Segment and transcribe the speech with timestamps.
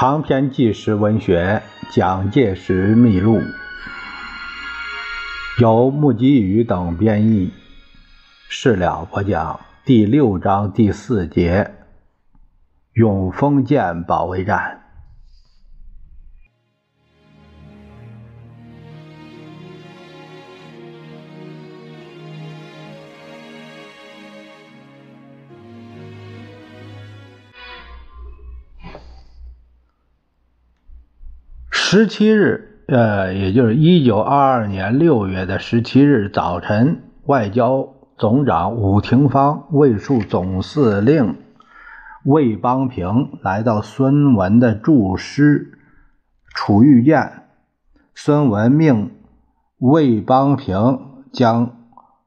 [0.00, 1.60] 长篇纪实文学
[1.94, 3.38] 《蒋介石秘录》，
[5.60, 7.50] 由木吉宇等编译，
[8.48, 9.60] 事了播讲。
[9.84, 11.70] 第六章第四节：
[12.94, 14.79] 永丰舰保卫战。
[31.92, 41.34] 十七日，呃，也就是一九二二年六月的十七日早晨，外交总长伍廷芳、卫戍总司令
[42.24, 45.80] 魏邦平来到孙文的驻师
[46.54, 47.28] 楚玉舰。
[48.14, 49.10] 孙文命
[49.78, 51.00] 魏邦平
[51.32, 51.72] 将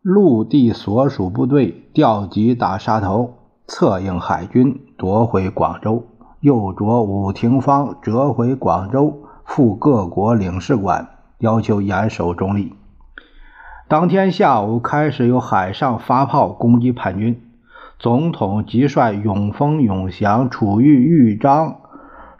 [0.02, 6.06] 陆地所属部队调集打沙头，策应海军夺回广州，
[6.41, 9.22] 又着伍廷芳折回广州。
[9.45, 12.73] 赴各国领事馆，要求严守中立。
[13.88, 17.41] 当天下午开始由海上发炮攻击叛军。
[18.00, 21.77] 总统即率永丰、永祥、楚玉、豫章、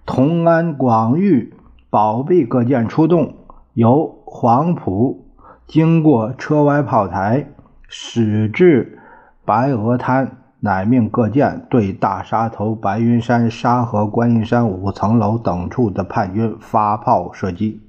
[0.06, 1.54] 同安、广域、
[1.90, 3.36] 宝贝各舰出动，
[3.74, 5.26] 由黄埔
[5.66, 7.48] 经过车歪炮台，
[7.88, 9.00] 驶至
[9.46, 10.43] 白鹅滩。
[10.66, 17.82] 乃命各舰对大沙头、白云山、沙河、观音山五层楼等处的叛军发炮射击，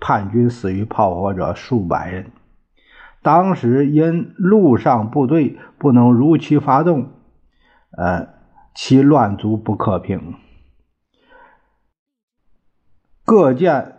[0.00, 2.32] 叛军死于炮火者数百人。
[3.22, 7.10] 当时因陆上部队不能如期发动，
[7.96, 8.26] 呃，
[8.74, 10.34] 其乱卒不可平。
[13.24, 13.98] 各舰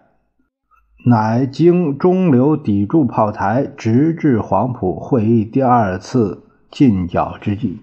[1.06, 7.80] 乃经中流抵住炮台，直至黄埔会议第二次进剿之际。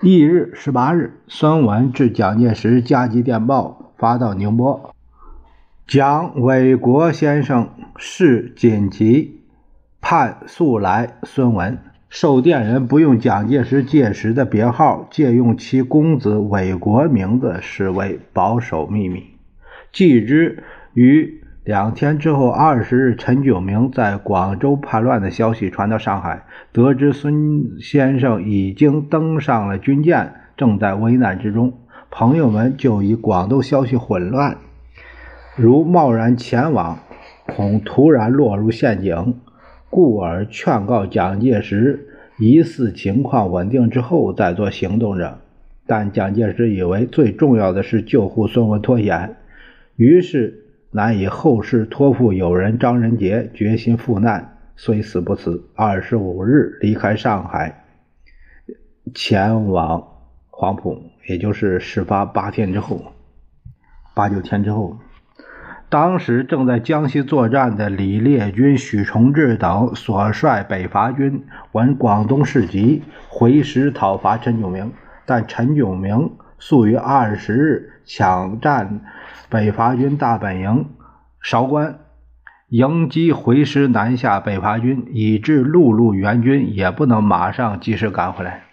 [0.00, 4.94] 翌日十八日，孙文致蒋介石加急电报发到宁波，
[5.88, 9.40] 蒋纬国先生事紧急，
[10.00, 11.16] 盼速来。
[11.24, 19.24] 孙文受电人不用蒋介石届时的别号，借用其公子纬国名字，视为保守秘密。
[19.90, 20.62] 继之
[20.94, 21.37] 于。
[21.68, 31.74] 两天之后，二十日，陈炯明在广州叛乱的消息传到上海，得知孙先生已经登上了军舰，正在危难之中，
[32.10, 34.56] 朋友们就以广东消息混乱，
[35.56, 37.00] 如贸然前往，
[37.46, 39.34] 恐突然落入陷阱，
[39.90, 42.08] 故而劝告蒋介石，
[42.38, 45.40] 疑似情况稳定之后再做行动者。
[45.86, 49.36] 但蒋介石以为最重要的是救护孙文脱险，
[49.96, 50.64] 于是。
[50.90, 55.68] 难以后事托付友人张仁杰，决心赴难，虽死不辞。
[55.74, 57.84] 二十五日离开上海，
[59.14, 60.02] 前往
[60.50, 63.12] 黄埔，也就是事发八天之后，
[64.14, 64.98] 八九天之后。
[65.90, 74.92] 当时正在江西作战的李烈钧、许崇智等所率北伐军闻广东事急，回师讨伐陈炯明，
[75.24, 79.00] 但陈炯明速于二十日抢占。
[79.50, 80.90] 北伐军大本营
[81.40, 82.00] 韶关，
[82.68, 88.64] 迎击回师南下北伐军，以致陆路援军也不能马上及时赶回来。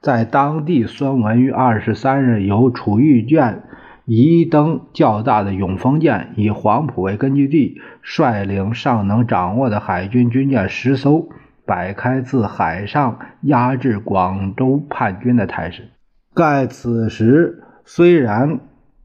[0.00, 3.64] 在当地，孙文于二十三日由楚玉舰
[4.04, 11.28] 移登较大的永丰舰，以黄埔为根据地，率领尚能掌握的海军军舰十艘，
[11.66, 15.90] 摆开自海上压制广州叛军的态势。
[16.34, 18.60] 盖此时虽然。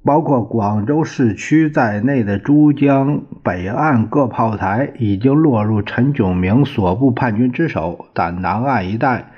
[0.05, 9.31] 包括广州市区在内的珠江北岸各炮台已经落入陈炯明所部叛军之手，但南岸一带，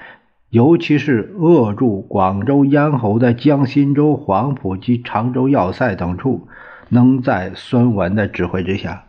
[0.52, 6.48] 尤其是扼住广州咽喉的江心洲、黄埔及常州要塞等处，
[6.90, 9.06] 能在孙文的指挥之下。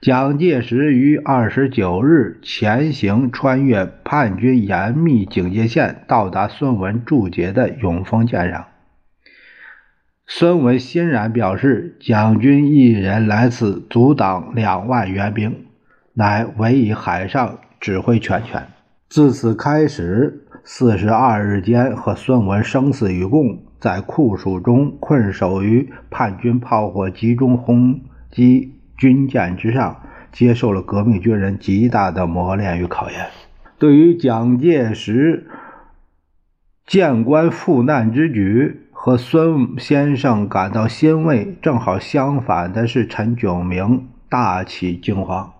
[0.00, 8.68] 蒋介石于二十九日前行，穿越叛军严密警戒线，到达孙文驻节的永丰舰上。
[10.26, 15.66] 孙文欣然表示：“蒋军一人来此阻挡两万援兵，
[16.14, 18.68] 乃委以海上指挥全权。”
[19.10, 33.28] 自此开始，四十二日间和孙文生死与共，在酷暑中困守于叛军炮火集中轰击军舰之上，接受了革命军人极大的磨练与考验。
[33.78, 35.48] 对于蒋介石
[36.86, 45.54] 谏官赴难之举，和孙先生感到欣慰，正好相反的是，陈炯明大起惊慌。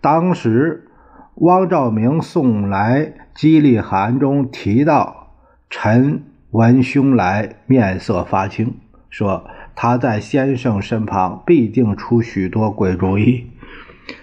[0.00, 0.88] 当时，
[1.36, 5.28] 汪兆铭送来激励函中提到，
[5.70, 8.74] 陈文兄来面色发青，
[9.08, 13.46] 说他在先生身旁必定出许多鬼主意。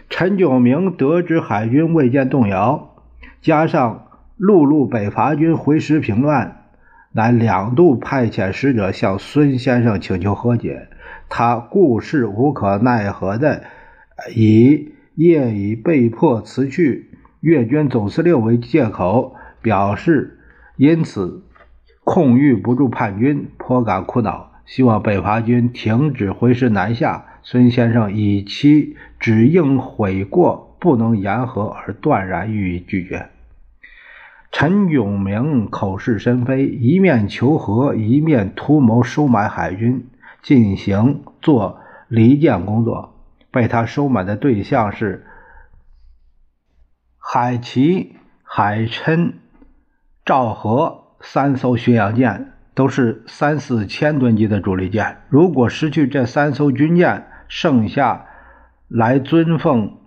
[0.10, 2.96] 陈炯明得知海军未见动摇，
[3.42, 6.64] 加上陆路北伐军回师平乱，
[7.12, 10.90] 乃两度派遣使者向孙先生请求和解。
[11.30, 13.64] 他故是无可奈何的，
[14.36, 17.12] 以业已被迫辞去
[17.42, 20.40] 粤军总司令为借口，表示
[20.78, 21.44] 因此
[22.04, 24.53] 控御不住叛军，颇感苦恼。
[24.66, 27.26] 希望北伐军停止回师南下。
[27.46, 33.30] 孙先生以其只应悔过，不能言和而断然予以拒绝。
[34.50, 40.08] 陈炯明口是心非，一面求和，一面图谋收买海军，
[40.42, 43.14] 进行做离间工作。
[43.52, 45.26] 被他收买的对象是
[47.18, 49.34] 海奇、海琛、
[50.24, 52.53] 赵和三艘巡洋舰。
[52.76, 55.18] 都是三四千吨级的主力舰。
[55.30, 58.26] 如果失去这三艘军舰，剩下
[58.88, 59.98] 来尊奉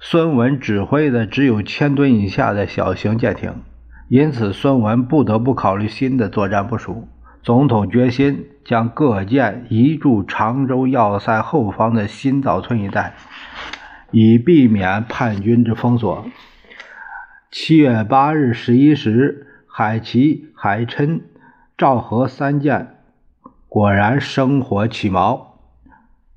[0.00, 3.62] 孙文指挥的只有千吨以下的小型舰艇。
[4.08, 7.08] 因此，孙文不得不考虑新的作战部署。
[7.42, 13.14] 总统决心将各舰移驻常州要塞后方的新岛村一带，
[14.10, 16.26] 以避免叛军之封锁。
[17.50, 21.20] 七月八日十一时，海奇、海琛。
[21.76, 22.98] 赵和三舰
[23.68, 25.40] 果然生火起锚，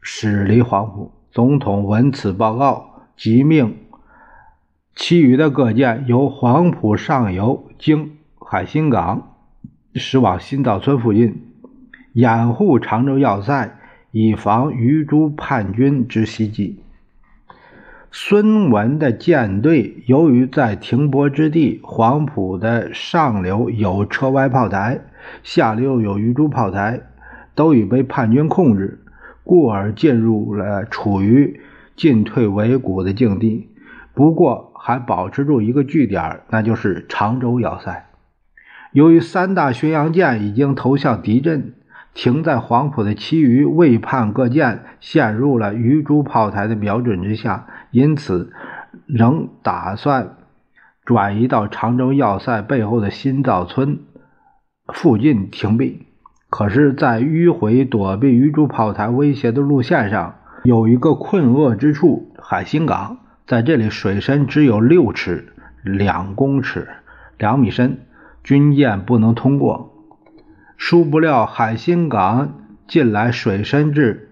[0.01, 1.11] 驶离黄埔。
[1.29, 3.77] 总统闻此报告，即命
[4.95, 9.35] 其余的各舰由黄埔上游经海心港
[9.93, 11.43] 驶往新岛村附近，
[12.13, 13.77] 掩护常州要塞，
[14.09, 16.81] 以防余诸叛军之袭击。
[18.11, 25.01] 孙文的舰队由于在停泊之地黄埔的上流有车歪炮台。
[25.43, 27.01] 下流有鱼珠炮台，
[27.55, 29.03] 都已被叛军控制，
[29.43, 31.61] 故而进入了处于
[31.95, 33.69] 进退维谷的境地。
[34.13, 38.05] 不过还保持住一个据点，那就是常州要塞。
[38.91, 41.73] 由于三大巡洋舰已经投向敌阵，
[42.13, 48.51] 停在黄埔的其余未叛各舰陷入了鱼珠炮台的瞄准之下，因此
[49.05, 50.37] 仍打算
[51.05, 53.99] 转移到常州要塞背后的新造村。
[54.93, 56.05] 附近停避，
[56.49, 63.17] 可是，在迂回躲避鱼珠炮台威胁的路线上，有一个困厄之处——海心港。
[63.45, 65.53] 在这里，水深只有六尺
[65.83, 66.87] 两公尺
[67.37, 67.99] 两米深，
[68.43, 69.93] 军舰不能通过。
[70.77, 72.53] 殊不料，海心港
[72.87, 74.29] 近来水深至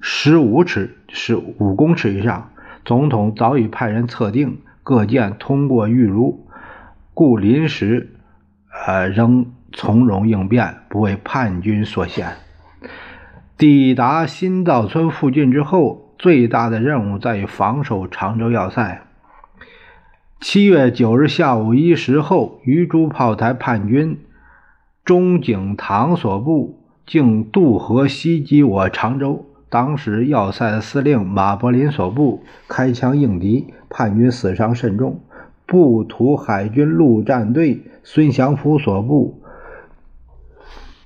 [0.00, 2.50] 十五尺，是五公尺以上。
[2.84, 6.46] 总统早已派人测定，各舰通过预如，
[7.12, 8.10] 故临时，
[8.86, 9.46] 呃，仍。
[9.76, 12.32] 从容应变，不为叛军所陷。
[13.58, 19.02] 抵达新造村附近之后，最大的任务在于防守常州要塞。
[20.40, 24.18] 七月九日下午一时后，鱼珠炮台叛军
[25.04, 29.44] 中景堂所部竟渡河袭击我常州。
[29.68, 35.20] 当时要塞司令马柏林所部开枪应敌，叛军死伤甚重。
[35.66, 39.42] 步图海军陆战队孙祥福所部。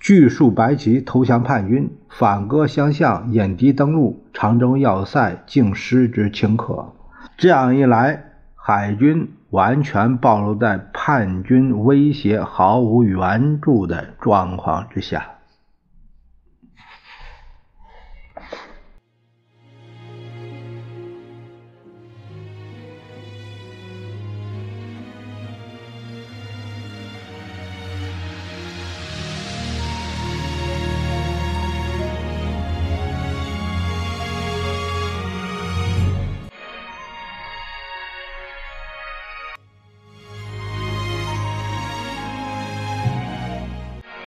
[0.01, 6.95] 巨数白旗投降叛军，反戈相向，引敌登陆长征要塞，竟失之顷刻。
[7.37, 15.40] 这样一来，海军完全暴露在叛军威胁毫无援助的状况之下。